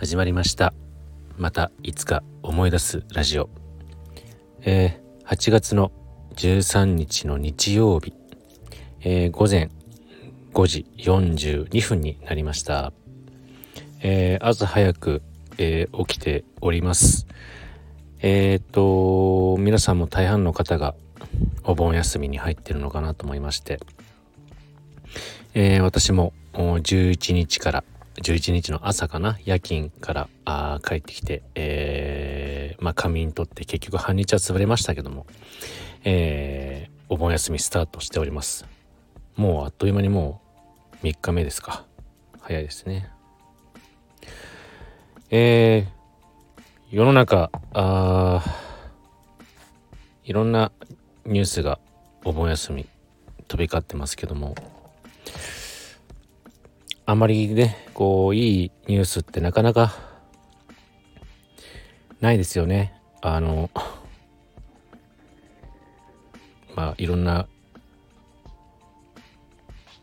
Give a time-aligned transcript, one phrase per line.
[0.00, 0.72] 始まりました。
[1.36, 3.50] またいつか思い出すラジオ。
[4.62, 5.92] えー、8月の
[6.36, 8.14] 13日の日曜日、
[9.02, 9.68] えー、午前
[10.54, 12.94] 5時42分になりました、
[14.00, 15.20] えー、朝早く、
[15.58, 17.26] えー、起きております。
[18.22, 20.94] えっ、と皆さんも大半の方が
[21.62, 23.80] お盆休みに入ってるのかなと思いまして、
[25.52, 27.84] えー、私も11日から
[28.16, 35.26] 11日の朝かな夜勤からあ帰ってきて、えー、まあ仮眠取って結局半日は潰れましたけども、
[36.04, 38.66] えー、お盆休みスタートしております。
[39.36, 40.40] もうあっという間にも
[41.02, 41.84] う3日目ですか。
[42.40, 43.08] 早いですね。
[45.30, 48.42] えー、世の中あ
[50.24, 50.72] いろんな
[51.24, 51.78] ニュースが
[52.24, 52.86] お盆休み
[53.46, 54.54] 飛び交ってますけども
[57.10, 59.96] あまりねこういいニュースってなかなか
[62.20, 62.94] ないですよね。
[63.20, 63.68] あの
[66.76, 67.48] まあいろんな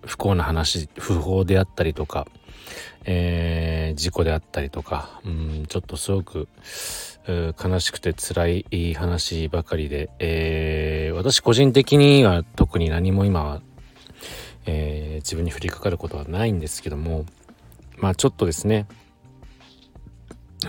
[0.06, 2.28] 不幸な話不法であったりとか、
[3.06, 6.50] えー、事故であったりとか、うん、ちょっとすごく
[7.26, 13.62] 悲しくて辛い話ばかりで、えー、私個人的には特に何も今は
[14.68, 17.26] えー、自分に降りかかることはないんですけども
[17.98, 18.86] まあちょっとですね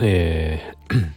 [0.01, 1.09] えー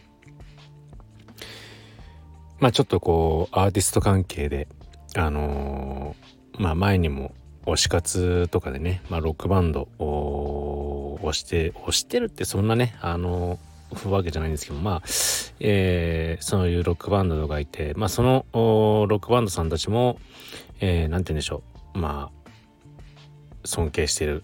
[2.60, 4.68] まあちょっとこうアーティスト関係で
[5.16, 7.32] あのー、まあ前にも
[7.66, 15.02] 推し活とかでね、まあ、ロックバンドを推して推してるってそんなねあのー、わけじゃないんですけどまあ、
[15.60, 20.18] えー、そういうロックバンドがいてまあそのロックバンドさんたちも
[20.84, 21.62] えー、て言うんでしょ
[21.94, 21.98] う。
[21.98, 22.41] まあ
[23.64, 24.42] 尊敬してる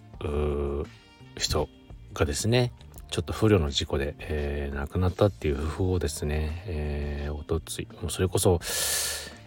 [1.37, 1.69] 人
[2.15, 2.73] がですね
[3.11, 8.61] ちょっと不慮の事故で、えー、亡くなったっていう訃報をですね、えー、おとついもうそれこそ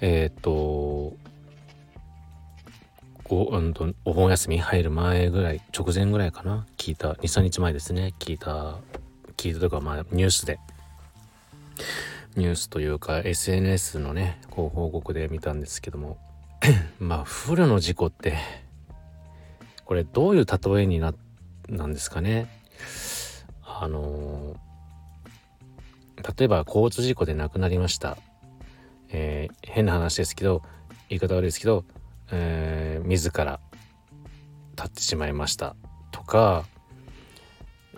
[0.01, 0.51] えっ、と
[3.29, 8.77] お,、うん、とお盆休み入る前ぐらい直前ぐらいかな聞いた23日前ですね聞いた
[9.37, 10.59] 聞いたとかまあニュースで。
[12.37, 16.17] ニュースというか SNS のねこう報告で見たんですけども
[16.99, 18.37] まあ不慮の事故って
[19.91, 21.13] これどういう例えにな
[21.67, 22.47] なんですかね。
[23.61, 24.55] あの
[26.37, 28.17] 例えば交通事故で亡くなりました、
[29.09, 30.61] えー、変な話ですけど
[31.09, 31.83] 言い方悪いですけど、
[32.31, 33.59] えー、自ら
[34.77, 35.75] 立ってしまいました。
[36.13, 36.63] とか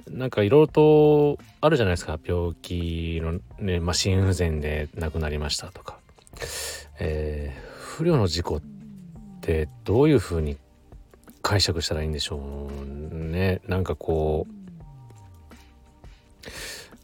[0.09, 2.17] なんかいろいろとあるじゃないですか。
[2.25, 5.99] 病気のね、まあ、心不全で亡くなりましたとか、
[6.97, 8.61] えー、不慮の事故っ
[9.41, 10.57] てどういうふうに
[11.43, 12.69] 解釈したらいいんでしょ
[13.11, 13.61] うね。
[13.67, 14.53] なんかこう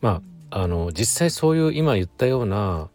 [0.02, 2.90] まああの実際そういう今言ったような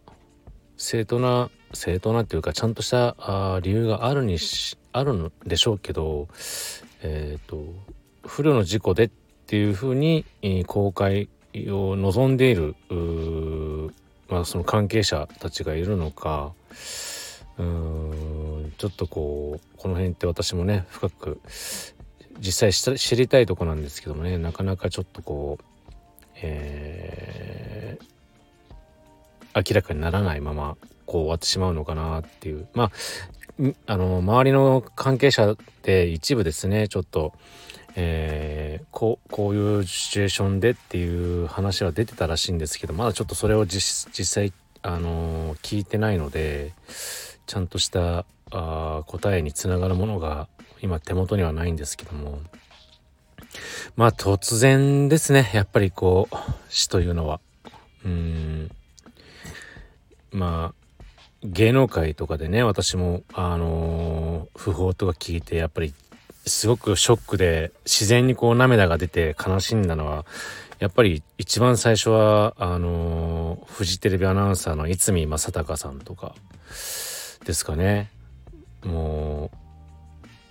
[0.75, 6.27] 正当な正当なっていうかちゃんとしたあ理由があるにしあるんでしょうけど
[7.01, 7.63] えっ、ー、と
[8.27, 9.09] 不慮の事故でっ
[9.47, 10.25] ていうふうに、
[10.65, 11.29] 公開
[11.67, 12.75] を望んでいる
[14.27, 16.53] まあ、その関係者たちがいるのか
[17.57, 21.39] うんちょっとこうこの辺って私もね深く
[22.39, 25.63] 実際知りたいとこなんですけどもねなかなかちょっとこう、
[26.41, 32.67] えー、明らかにならないままこう終わってしまうのかなっていう。
[32.73, 32.91] まあ
[33.85, 37.31] あの周りの関係者で一部ですねちょっと、
[37.95, 44.51] えー、こうこういうシチュエーションでっていう話は出てたらしいんですけどまだちょっとそれを実際
[44.87, 46.73] あの、聞いてないので
[47.45, 50.47] ちゃんとしたあ答えにつながるものが
[50.81, 52.39] 今手元にはないんですけども。
[53.95, 55.49] まあ突然ですね。
[55.53, 56.35] やっぱりこう
[56.69, 57.39] 死というのは。
[58.03, 58.71] うん。
[60.31, 60.85] まあ
[61.43, 65.93] 芸能界とかでね私もあのー、訃報とか聞いてやっぱり
[66.45, 70.25] すごくショックで自然にこう涙が出て悲しんだのは
[70.79, 76.35] やっぱり一番最初はあのー、フジテレビアナウンサーの逸見正孝さんとか。
[77.45, 78.11] ですかね。
[78.83, 79.51] も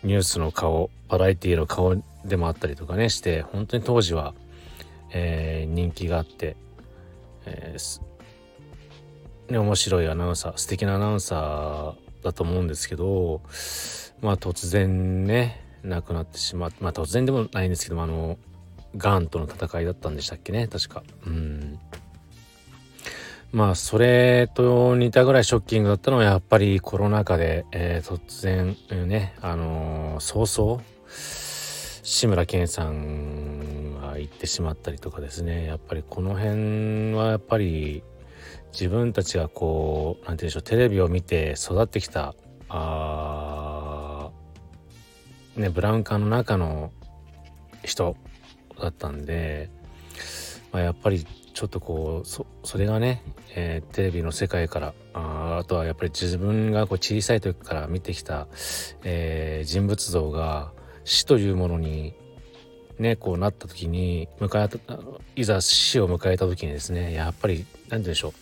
[0.03, 4.35] うニュースの顔バラエティの顔でもあったりとかねして本当に当時は、
[5.13, 6.57] えー、人気があって、
[7.47, 8.03] えー
[9.51, 13.41] ね、面白いアナウンサー素敵なアナウンサーだと思うんですけど
[14.21, 18.39] まあ突然ね亡くなってしまってまあ突然でもないんですけどもあの
[18.97, 21.03] がんとの戦いだったんでしたっけね確か。
[21.27, 21.79] うん。
[23.55, 35.67] まあそれと似たぐらいショッキングだったのはやっぱりコロナ禍で、えー、突然ねあのー、早々志村けんさんが行ってしまったりとかですね。
[35.67, 38.03] やっぱりこの辺はやっぱり
[38.73, 42.35] 自分たちがこう何て言うんでしょうテレビを見て育ってきた
[42.69, 44.31] あ
[45.55, 46.91] ねブラウン管の中の
[47.85, 48.17] 人
[48.81, 49.71] だったんで、
[50.73, 51.25] まあ、やっぱり
[51.55, 53.23] ちょっとこうそそれがね、
[53.55, 58.49] えー、テレビの世界からああとはやっぱり自分がこう小さい時から見てきた、
[59.05, 60.73] えー、人物像が
[61.05, 62.13] 死というものに
[62.99, 64.99] ねこうなった時に迎えた
[65.37, 68.35] いざ死を迎えた時にですねやっぱり何て言うんでしょ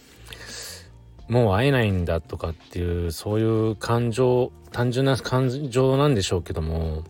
[1.28, 7.04] うもう会えないんだとかっていうそういう感情単純な感情なんでしょうけども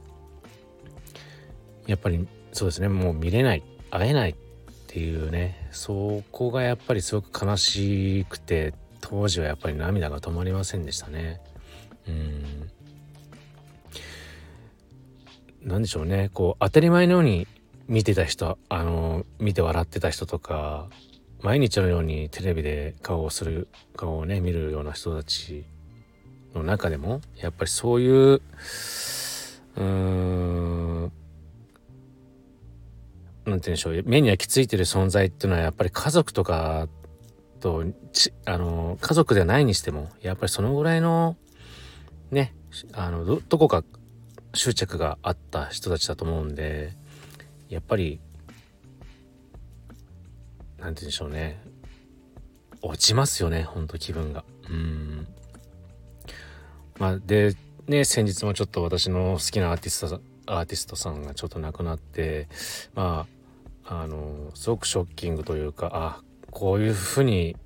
[1.86, 4.34] やっぱりそうですねもう見れない会えないっ
[4.92, 11.40] ていうねそこがやっぱりすごく悲しくて当時はやっぱり涙が止まりませんでしたね。
[12.06, 12.70] うん。
[15.62, 16.30] 何でしょうね。
[16.34, 17.48] こう当たり前のように
[17.88, 20.88] 見てた人あの見て笑ってた人とか
[21.40, 25.64] 毎日のようにテレビで顔をする顔をね見るような人たち
[26.54, 31.12] の中でもやっぱりそういううーん
[33.44, 34.02] なんて言うんでしょう。
[34.06, 36.88] 目に焼き付いてる存在っていうのはやっぱり家族とか
[37.60, 37.84] と
[38.44, 41.36] あの家族ではないにしてもやっぱりそのぐらいの
[42.30, 42.54] ね
[42.92, 43.84] あのどどこか
[44.54, 46.92] 執着があった人たちだと思うんで
[47.68, 48.20] やっぱり
[50.78, 51.62] 何て言うんでしょうね。
[52.84, 54.44] 落ちますよねほんと気分が。
[54.68, 55.26] うん。
[56.98, 57.54] まあで
[57.86, 62.48] ね先日もちょっと私の好きなアーティストアーティストさんがちょっと亡くなって
[62.94, 63.26] ま
[63.84, 67.56] ああのすごくショッキングというかあこういうふうに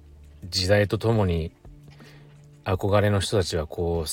[0.49, 1.53] 時代とともに
[2.65, 4.09] 憧れの人たちはこう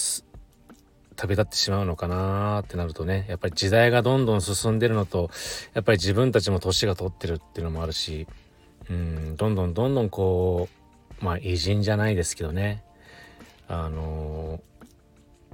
[1.15, 5.29] 旅立ってしまうのかなってなるとねやっぱり時代がどんどん進んでるのと
[5.73, 8.27] やっぱり自分たちも年が取ってるっていうのもあるし
[8.89, 10.67] うんどんどんどんどんこ
[11.21, 12.83] うまあ偉人じゃないですけどね
[13.67, 14.83] あのー、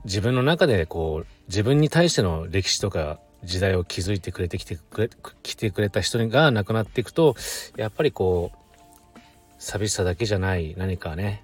[0.05, 5.09] 自分の中でこう自分に対しての歴史とか時代を築いてくれてきてくれ
[5.43, 7.35] 来てくれた人が亡くなっていくと
[7.75, 9.19] やっぱりこう
[9.57, 11.43] 寂しさだけじゃない何かね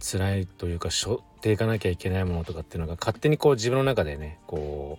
[0.00, 4.98] 辛いというか背負っていかなきゃいけないものとかっていうのが勝手にこう自分の中でねこ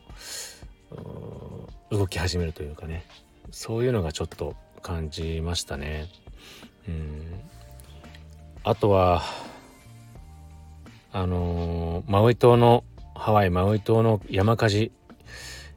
[1.91, 3.05] う動き始めるというかね
[3.51, 6.07] そういうのがちょっと感じましたね。
[6.87, 7.41] うん
[8.65, 9.21] あとは
[11.11, 12.83] あのー、マウイ島の
[13.15, 14.92] ハワイマウイ島の山火事、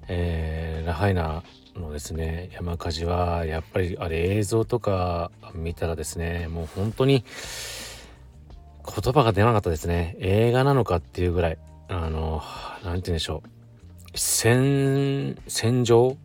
[0.08, 1.42] えー、ラハイナ
[1.74, 7.24] のですね山火事はやっぱりあれ映像とか見たらですねもう本当に
[8.86, 10.16] 言葉が出なかったですね。
[10.20, 12.40] 映画なのかっていうぐらい、あの、
[12.84, 13.48] なんて言うんでしょう。
[14.14, 16.16] 戦、戦場？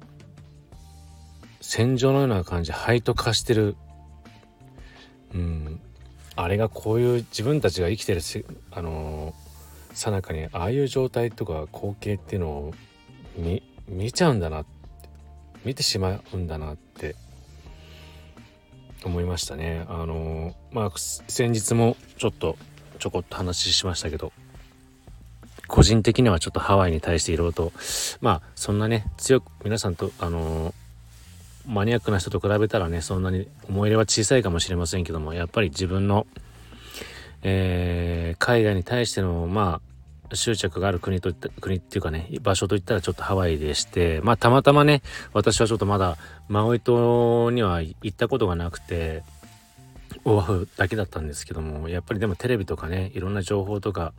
[1.59, 3.75] 戦場のような感じ、灰と化してる。
[5.33, 5.81] うん。
[6.35, 8.21] あれがこういう自分たちが生きてる
[8.69, 9.33] あの
[9.93, 12.73] さなかにああいう状態とか光景っていうのを
[13.37, 14.65] 見見ちゃうんだな
[15.65, 17.15] 見てしまうんだなって
[19.03, 19.85] 思いましたね。
[19.89, 22.57] あのまあ先日もちょっと
[22.99, 24.31] ちょこっと話しましたけど
[25.67, 27.73] 個人的にはちょっとハワイに対していろいろと
[28.21, 30.73] まあそんなね強く皆さんとあの
[31.67, 36.25] マニアックな人と比べたらねそんなに思い入れは小さいかもしれませんけどもやっぱり自分の、
[37.43, 39.81] えー、海外に対してのま
[40.29, 45.01] あ執着がある国といった国っていうかね場所といったらちょっとハワイでしてまあたまたまね
[45.33, 46.17] 私はちょっとまだ
[46.47, 49.23] マウイ島には行ったことがなくて
[50.23, 54.13] オアフだけだったんですけどもやっぱりでもテレビとかねいろんな情報とか、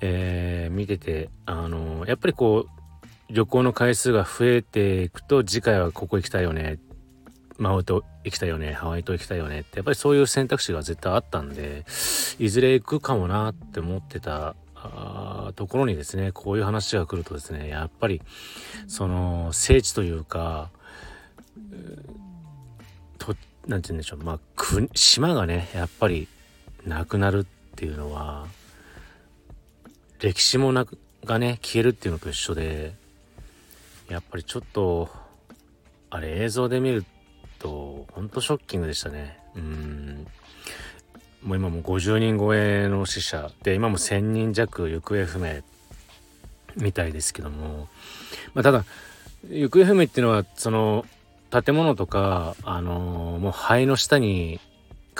[0.00, 6.78] えー、見ててあのやっぱりこう旅行の回数が増えていくと次回はここ行きたいよね
[7.58, 11.84] マウイ島行きたいよねハワイ島行きたいよねってやっぱりそういう選択肢が絶対あったんで
[12.38, 14.56] いずれ行くかもなって思ってた
[15.54, 18.20] ところにですねこういう話が来るとですねやっぱり
[18.86, 20.70] その聖地というか
[23.18, 23.34] と
[23.66, 24.38] 何て言うんでしょうまあ
[24.94, 26.28] 島がねやっぱり
[26.84, 27.44] なくなるっ
[27.76, 28.46] ていうのは
[30.20, 32.94] 歴史もなくがね消えるっていうのと一緒で
[34.10, 35.08] やっぱりちょっと
[36.10, 37.13] あれ映像で見ると
[38.06, 39.38] とほんとショッキングでしたね。
[39.56, 40.26] うん。
[41.42, 43.50] もう今も50人超えの死者。
[43.62, 45.62] で今も1,000人弱行方不明
[46.76, 47.88] みたいですけども、
[48.54, 48.84] まあ、ただ
[49.50, 51.04] 行方不明っていうのはその
[51.50, 54.60] 建物とか、あのー、もう灰の下に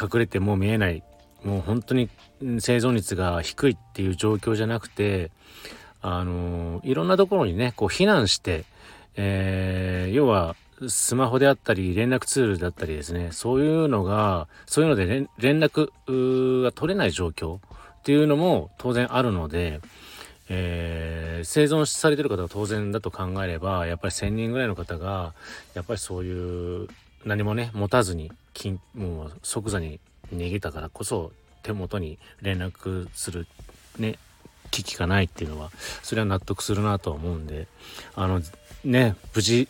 [0.00, 1.02] 隠れてもう見えない。
[1.44, 2.08] もう本当に
[2.40, 5.30] 生存率が低いっていう状況じゃなくて、
[6.00, 8.64] あのー、いろんなところにねこう避難して、
[9.16, 10.56] えー、要は
[10.88, 17.60] スマホであったり連絡ツールだったりですねそういうのがそういうので連絡が取れない状況っ
[18.04, 19.80] ていうのも当然あるので、
[20.48, 25.32] えー、生存されてる方は当然だと考えればやっぱり1,000人ぐらいの方が
[25.74, 26.88] やっぱりそういう
[27.24, 28.30] 何もね持たずに
[28.94, 30.00] もう即座に
[30.34, 33.46] 逃げたからこそ手元に連絡する
[33.98, 34.18] ね
[34.70, 35.70] 危機がないっていうのは
[36.02, 37.68] それは納得するなとは思うんで
[38.14, 38.40] あの
[38.84, 39.68] ね無事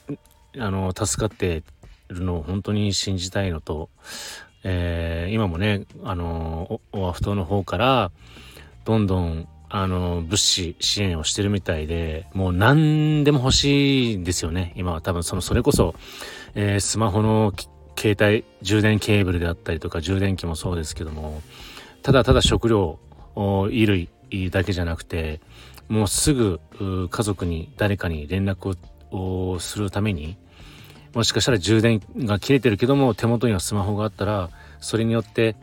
[0.58, 1.62] あの助かって
[2.08, 3.88] るのを本当に信じたいのと、
[4.62, 8.10] えー、今もねあのオアフ島の方から
[8.84, 15.00] どんどんあの物資支援をしてるみたいでもう何でも欲しいんですよね今は。
[15.00, 15.94] 多分そのそれこそ、
[16.54, 17.52] えー、スマホの
[17.98, 21.42] 携帯充電ケーブルであったりとか充電器もそうですけども
[22.02, 22.98] ただただ食料
[23.34, 24.08] 衣類
[24.50, 25.40] だけじゃなくて
[25.88, 26.60] もうすぐ
[27.10, 28.74] 家族に誰かに連絡を
[29.60, 30.36] するために
[31.14, 35.56] もしかしたら充電が切れてるけども手元にはスマホがあったらそれによって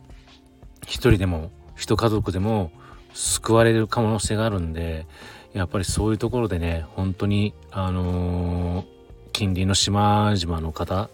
[0.84, 2.70] 一人でも一家族でも
[3.12, 5.06] 救われる可能性があるんで
[5.52, 8.86] やっぱりそういうところでね本当にあのー、
[9.32, 11.10] 近隣の島々の方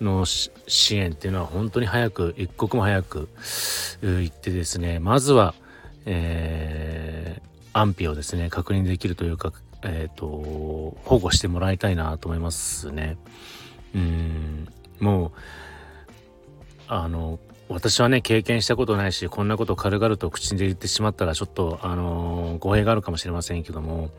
[0.00, 3.28] の支援っていうのは本当に早く一刻も早く
[4.02, 5.54] 行ってですねまずは、
[6.06, 13.16] えー、安否をですね確認できるというか、えーと、保護してもらいたいなと思いますね。
[13.94, 14.68] うん
[15.00, 15.32] もう
[16.86, 24.10] あの私はね経験したことないしこんなこと軽々と口で言ってしまったらちょっとあの語弊があるかもしれませんけども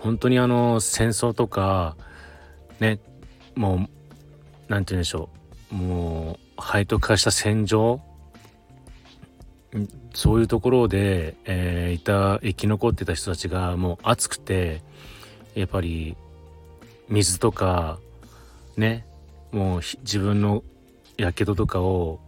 [0.00, 1.96] 本当にあの戦争とか
[2.78, 3.00] ね
[3.56, 3.78] もう
[4.68, 5.30] 何て言うんでしょ
[5.72, 8.00] うもう背徳化した戦場
[10.14, 14.82] そういうところで、えー、いた生き残ってた人たちがもう暑くて
[15.54, 16.16] やっぱり
[17.08, 17.98] 水とか
[18.76, 19.06] ね
[19.50, 20.62] もう自分の
[21.16, 22.20] やけどとかを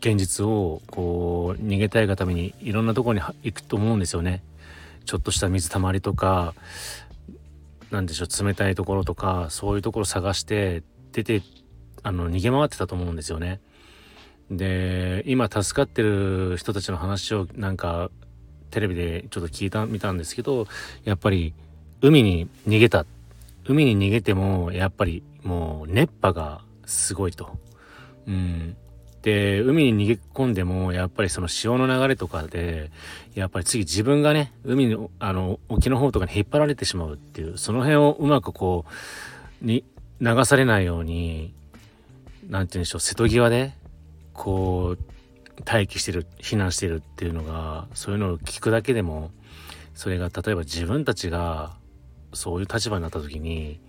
[0.00, 4.42] 現実をこう逃げたいがためにいろんなとこに行くと思うんですよね。
[5.04, 6.54] ちょっとした水たまりとか
[7.90, 10.82] 何でしょう冷たいところとかそういうところ探して
[11.12, 11.42] 出て
[12.02, 13.60] あの逃げ回ってたと思うんですよね。
[14.50, 18.10] で今助かってる人たちの話をなんか
[18.70, 20.66] テレビでちょっと聞いた見たんですけど
[21.04, 21.54] やっぱり
[22.02, 23.04] 海に逃げた
[23.66, 27.56] 海に逃げてもやっぱりもう熱波がすごいと。
[28.26, 28.76] うん、
[29.22, 32.90] で海に逃げ込んでもやっぱりその潮の流れとかで
[33.34, 38.84] やっぱり次自分がね海のあの沖の方とかに引っ張られてしまうっていうその辺をうまくこ
[39.62, 39.84] うに
[40.20, 41.52] 流されないように
[42.48, 43.72] 何て言うんでしょう瀬戸際で
[44.32, 49.30] こう待機してる避難してるっていうのがそういうのを聞くだけでも
[49.94, 51.72] それが例えば自分たちが
[52.32, 53.80] そういう立場になった時に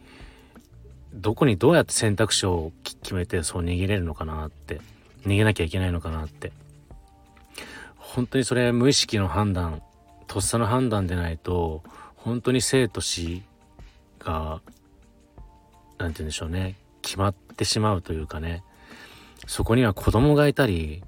[1.14, 4.82] どこにどうやって選択肢を決めてそう逃げれるのかなって
[5.26, 6.52] 逃げなきゃいけないのかなって。
[8.12, 9.82] 本当にそれ無意識の判断
[10.28, 11.82] とっさの判断でないと
[12.18, 13.42] 本当に生と死
[14.20, 14.62] が
[15.98, 18.64] 何て言うんでしょうね決まってしまうというかね
[19.48, 21.04] そこには子供がいたり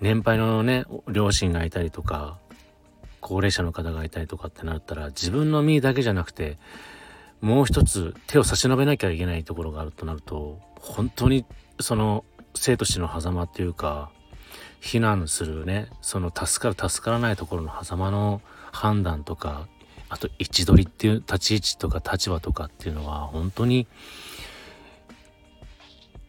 [0.00, 2.38] 年配のね両親がいたりとか
[3.26, 6.58] 高齢者の方がいたりとかってなったら自分の身だけじゃなくて
[7.40, 11.44] もう一つ手を差し伸べなきゃいけないところがあるとなると本当に
[11.80, 14.12] その生と死の狭間っていうか
[14.80, 19.66] 避難するねその助かる助からないところの狭間の判断とか
[20.08, 23.88] あと位置取りっていう立ち位置とか立場とかっていうのは本当に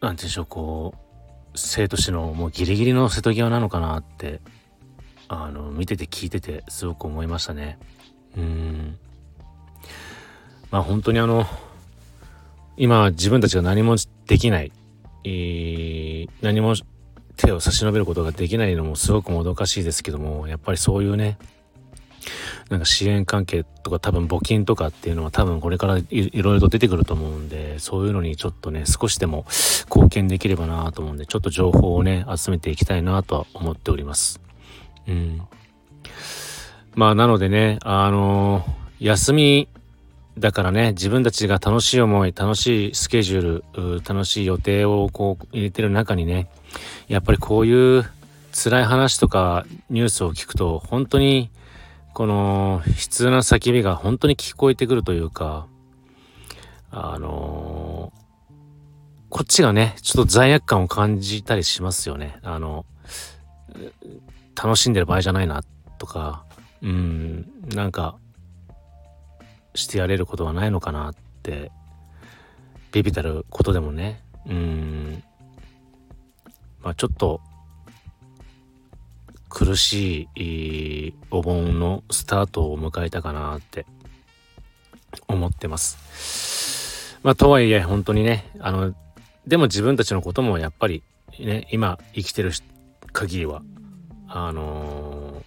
[0.00, 4.40] 言うんでしょうこう生と死のもうギリギリの瀬戸際なのかなって
[5.28, 7.78] あの見てて聞いててすごく思いましたね。
[8.36, 8.98] うん。
[10.70, 11.46] まあ本当にあの
[12.76, 14.72] 今自分たちが何もできない、
[16.42, 16.74] 何も
[17.36, 21.38] 手を差し伸べることができないのもすごくもどかしいですけどもやっぱりそういうね
[22.68, 29.46] なんか支援関係とか多分募金とかっていうのは多分これからいろいろと出てくると思うんで、そういうのにちょっとね、少しでも
[29.86, 34.47] 貢献できればなと思うんで、ちょっと情報をね、集めていきたいなとは思っております。
[35.08, 35.42] うん。
[36.94, 39.68] まあなのでね、あのー、休み
[40.38, 46.48] だからね、自分たちが楽しい思い、楽しいスケジュール、楽しい予定をこう入れてる中にね、
[47.08, 48.04] やっぱりこういう
[48.52, 51.50] 辛い話とかニュースを聞くと本当に
[52.14, 55.66] この悲痛な叫びが本当に聞こえてくるというか、
[56.90, 58.52] あのー、
[59.28, 62.38] こっちがね、ちょっと罪悪感を感じたりしますよね。
[62.42, 62.86] あの、
[64.60, 65.62] 楽しんでる場合じゃないな、
[65.98, 66.44] とか、
[66.82, 68.16] うん、なんか、
[69.74, 71.70] してやれることはないのかなって、
[72.92, 75.22] ビビたることでもねうん
[76.82, 77.40] まあちょっと
[79.48, 83.86] 苦しいお盆のスタートを迎えたかなって
[85.26, 87.18] 思ってます。
[87.22, 88.94] まあとはいえ本当にねあの
[89.46, 91.02] でも自分たちのこともやっぱり
[91.38, 92.52] ね今生きてる
[93.12, 93.62] 限りは
[94.28, 95.42] あの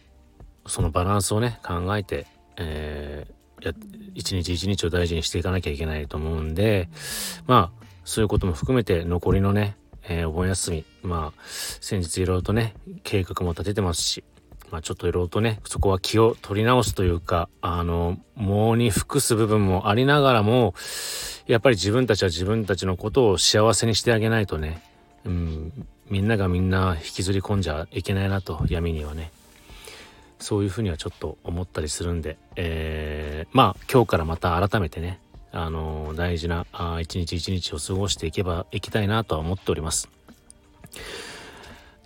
[0.65, 3.73] ー、そのバランスをね考えて、えー、や
[4.15, 6.89] 一日一日を大事にしていかなきゃいけないと思うんで
[7.47, 12.73] まあそういうことも含めて残りのね、えー、お盆休みまあ先日いろいろとね
[13.03, 14.23] 計画も立ててますし
[14.71, 20.73] まあちょっといろいろとねそこは気を取り直すというかあのもうに服す部分もありながらも
[21.45, 24.81] やっぱり自分たちは自分たちのことを幸せにしてあげないとね、
[25.25, 29.31] うん、みんながみんな引きずり込んじゃいけないなと闇にはね
[30.39, 35.19] そういうふうにはちょっと思ったりするんで、えー、まあ今日からまた改めてね
[35.53, 36.65] あの大事な
[36.99, 40.09] 一日一日を過ごしていけばいきたいなとは思っております。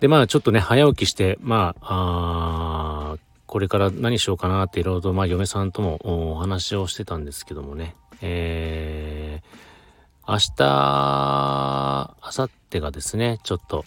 [0.00, 5.98] でまあちょっとね早起きしてまああこれから何しようかなっていろいろとまあ嫁さんとも
[6.32, 9.55] お話をしてたんですけどもねえー、
[10.28, 10.52] 明日
[12.22, 13.84] 明後日がですねちょっと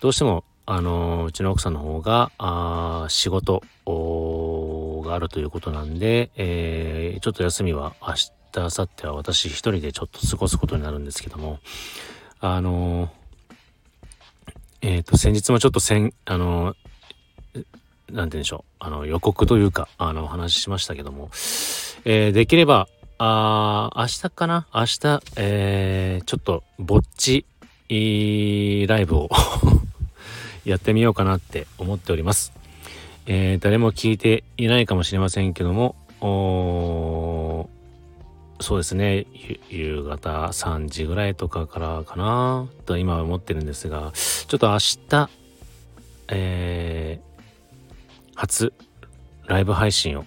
[0.00, 11.58] どうしてもあのうちの奥さんの方があ仕事があるということなんで、えー、ちょっと休みは明日明後日は私一人でちょっと過ごすことになるんですけども
[12.40, 13.10] あの
[14.80, 16.74] えっ、と先日もちょっとせんあの
[17.54, 17.64] なんて
[18.12, 21.30] 言うんでしょうあの予告というかあのお話ししましたけども、
[22.04, 22.88] えー、できれば
[23.18, 24.66] あ明日かな？
[24.72, 27.44] 明日、えー、ちょっとぼっち
[27.90, 29.28] ライブを
[30.64, 32.52] やってみようかなって思っております。
[33.26, 35.96] えー、誰も聞いていないかもしれませんけども、
[38.60, 39.26] そうですね
[39.68, 44.78] 夕方3時ぐらいとかからかなと今は思ってるんですがちょっと明
[45.08, 45.28] 日
[46.30, 48.72] えー、初
[49.46, 50.24] ライブ配信を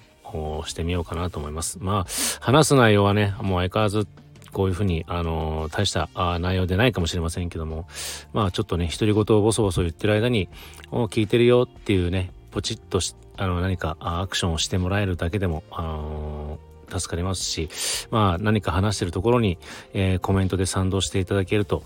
[0.66, 1.80] してみようかなと思います。
[1.82, 2.06] まあ
[2.40, 4.08] 話す内容はねもう相変わらず
[4.52, 7.88] こういうふうに、あのー、大したあ内容でないかもしれませんけども
[8.34, 10.50] まあちょっとね独り言をボソボソ言ってる間に
[10.92, 13.00] 「お聞いてるよ」っていうねポチッと
[13.38, 17.70] あの何かアクションをしてもらえるだけでも、あのー助かりますし、
[18.10, 19.58] まあ何か話してるところに、
[19.94, 21.84] えー、コメントで賛同していただけると、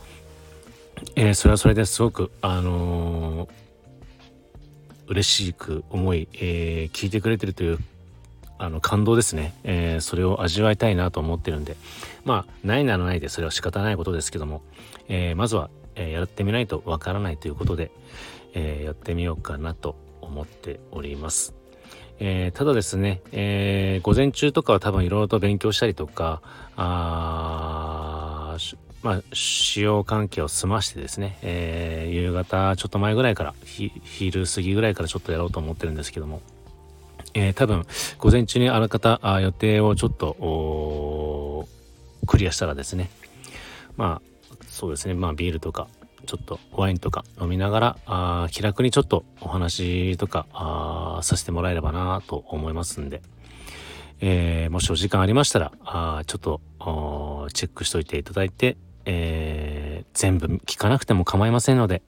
[1.16, 3.48] え、それはそれですごく、あの、
[5.08, 7.80] 嬉しく思い、え、聞いてくれてるという
[8.58, 11.76] あの感動ですね、えー、それを味わいたいなと思ってるんで。
[12.24, 14.64] まあないならないでそれは仕方ないことですけども、
[15.08, 17.92] えー、まずは、えー、やってみないとわからないということで、
[18.56, 21.54] え、やってみようかなと思っております。
[22.20, 26.42] え、ただですね、え、午前中とかは多分いろいろと勉強したりとか、
[26.78, 28.58] あ
[29.04, 36.42] まあ、使用関係を済ましてですね、えー、夕方ちょっと前ぐらいから昼過ぎぐらいからちょっとやろうと思ってるんですけども、
[37.36, 37.86] えー、多分
[38.18, 41.68] 午前中にあらかたあ予定をちょっと
[42.26, 43.10] クリアしたらですね。
[43.98, 45.14] まあそうですね。
[45.14, 45.88] まあビールとか
[46.26, 53.22] ちょっとワインとか飲みながらあ気楽にちょっとお話とかあさせてもらえればなと思いますんで、
[54.22, 56.62] えー、もしお時間ありましたらあちょっと
[57.54, 62.02] チェックしといていただいて、えー、全部聞かなくても構いませんので、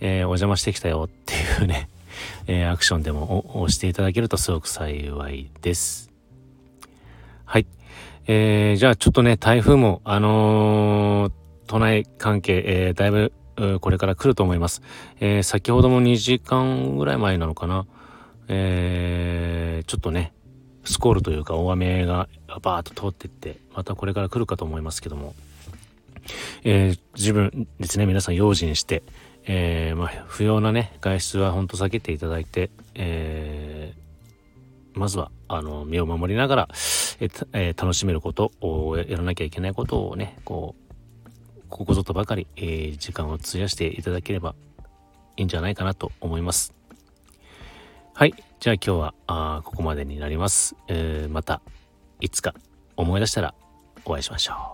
[0.00, 1.88] えー、お邪魔してきたよっていうね、
[2.46, 6.10] えアクションでも押していただけるとすごく幸いです。
[7.44, 7.66] はい。
[8.26, 11.32] えー、じゃあちょっとね、台風も、あのー、
[11.66, 13.32] 都内関係、えー、だいぶ
[13.80, 14.82] これから来ると思います。
[15.20, 17.86] えー、先ほども2時間ぐらい前なのかな。
[18.48, 20.32] えー、ちょっとね、
[20.84, 22.28] スコールというか大雨が
[22.62, 25.34] バーッと通っていって、またこれから来るかと思いますけども、
[26.64, 29.02] えー、自分ですね、皆さん用心して、
[29.46, 36.68] えー、まあ、不要なね、外出は本当避けていただいて、えー、まずは、あの、身を守りながら、
[37.52, 40.84] えー、楽しめることをやらなきゃいけないことをね、こう、
[41.68, 44.54] ここぞとばかり、えー、時間を費やしていただければ
[45.36, 46.72] いいんじゃないかなと思います。
[48.14, 48.34] はい。
[48.60, 50.76] じゃあ今日はあここまでになります。
[50.86, 51.60] え、また
[52.20, 52.54] いつか
[52.96, 53.54] 思い出したら
[54.04, 54.73] お会いしましょう。